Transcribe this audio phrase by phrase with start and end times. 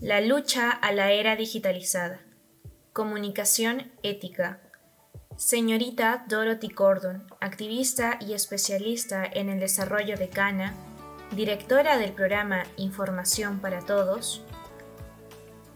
[0.00, 2.22] La lucha a la era digitalizada.
[2.94, 4.58] Comunicación ética.
[5.36, 10.72] Señorita Dorothy Gordon, activista y especialista en el desarrollo de Cana,
[11.36, 14.42] directora del programa Información para Todos,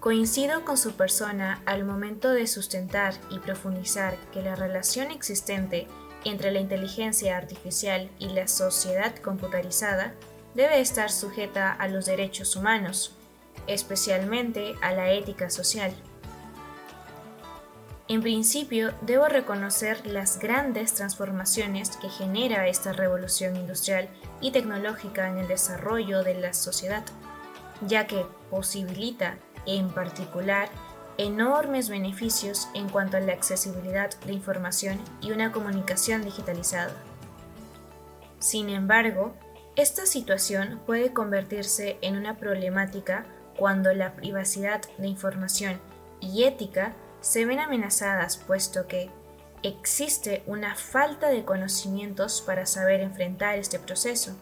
[0.01, 5.87] coincido con su persona al momento de sustentar y profundizar que la relación existente
[6.25, 10.15] entre la inteligencia artificial y la sociedad computarizada
[10.55, 13.19] debe estar sujeta a los derechos humanos,
[13.67, 15.95] especialmente a la ética social.
[18.07, 24.11] En principio, debo reconocer las grandes transformaciones que genera esta revolución industrial
[24.43, 27.03] y tecnológica en el desarrollo de la sociedad,
[27.81, 30.69] ya que posibilita, en particular,
[31.17, 36.93] enormes beneficios en cuanto a la accesibilidad de información y una comunicación digitalizada.
[38.39, 39.35] Sin embargo,
[39.77, 43.25] esta situación puede convertirse en una problemática
[43.59, 45.81] cuando la privacidad de información
[46.21, 49.11] y ética se ven amenazadas puesto que
[49.63, 54.37] existe una falta de conocimientos para saber enfrentar este proceso.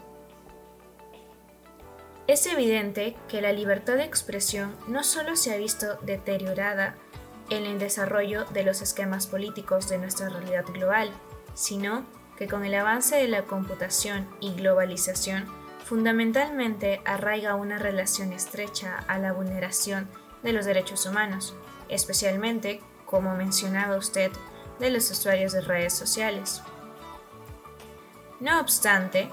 [2.27, 6.97] Es evidente que la libertad de expresión no solo se ha visto deteriorada
[7.51, 11.11] en el desarrollo de los esquemas políticos de nuestra realidad global,
[11.55, 12.07] sino
[12.39, 15.47] que con el avance de la computación y globalización
[15.93, 20.09] fundamentalmente arraiga una relación estrecha a la vulneración
[20.43, 21.55] de los derechos humanos,
[21.91, 24.33] especialmente, como mencionaba usted,
[24.79, 26.63] de los usuarios de redes sociales.
[28.41, 29.29] No obstante,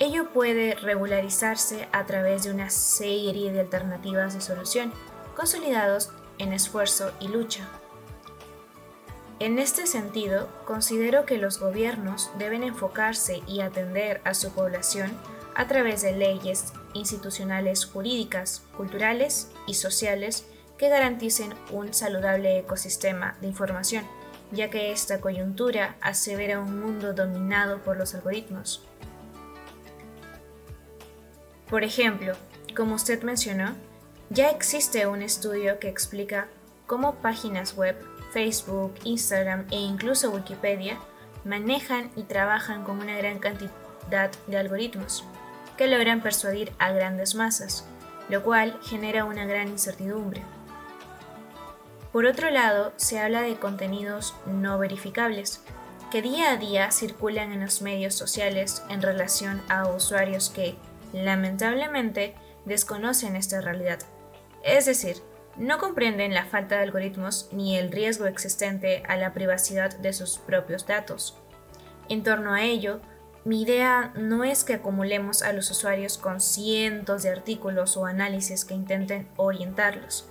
[0.00, 4.92] ello puede regularizarse a través de una serie de alternativas de solución,
[5.36, 7.68] consolidados en esfuerzo y lucha.
[9.38, 15.12] En este sentido, considero que los gobiernos deben enfocarse y atender a su población
[15.56, 23.48] a través de leyes institucionales jurídicas, culturales y sociales que garanticen un saludable ecosistema de
[23.48, 24.04] información,
[24.52, 28.84] ya que esta coyuntura asevera un mundo dominado por los algoritmos.
[31.70, 32.34] Por ejemplo,
[32.76, 33.74] como usted mencionó,
[34.28, 36.48] ya existe un estudio que explica
[36.86, 37.96] cómo páginas web,
[38.32, 40.98] Facebook, Instagram e incluso Wikipedia
[41.44, 45.24] manejan y trabajan con una gran cantidad de algoritmos
[45.76, 47.84] que logran persuadir a grandes masas,
[48.28, 50.42] lo cual genera una gran incertidumbre.
[52.12, 55.62] Por otro lado, se habla de contenidos no verificables,
[56.10, 60.76] que día a día circulan en los medios sociales en relación a usuarios que,
[61.12, 63.98] lamentablemente, desconocen esta realidad.
[64.62, 65.16] Es decir,
[65.56, 70.38] no comprenden la falta de algoritmos ni el riesgo existente a la privacidad de sus
[70.38, 71.38] propios datos.
[72.08, 73.00] En torno a ello,
[73.46, 78.64] mi idea no es que acumulemos a los usuarios con cientos de artículos o análisis
[78.64, 80.28] que intenten orientarlos.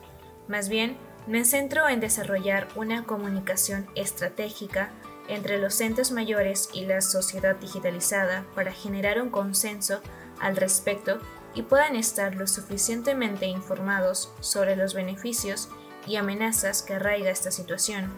[0.49, 4.89] Más bien, me centro en desarrollar una comunicación estratégica
[5.29, 10.01] entre los entes mayores y la sociedad digitalizada para generar un consenso
[10.41, 11.19] al respecto
[11.53, 15.69] y puedan estar lo suficientemente informados sobre los beneficios
[16.05, 18.11] y amenazas que arraiga esta situación.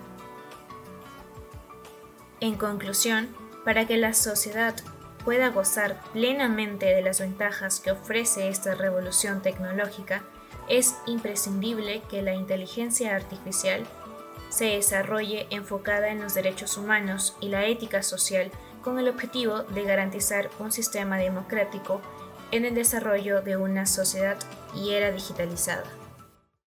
[2.40, 3.30] En conclusión,
[3.64, 4.76] para que la sociedad
[5.24, 10.24] pueda gozar plenamente de las ventajas que ofrece esta revolución tecnológica,
[10.70, 13.86] es imprescindible que la inteligencia artificial
[14.50, 18.52] se desarrolle enfocada en los derechos humanos y la ética social
[18.82, 22.02] con el objetivo de garantizar un sistema democrático
[22.52, 24.38] en el desarrollo de una sociedad
[24.74, 25.84] y era digitalizada.